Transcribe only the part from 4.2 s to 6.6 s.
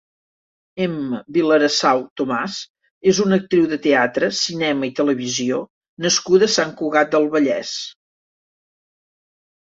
cinema i televisió nascuda a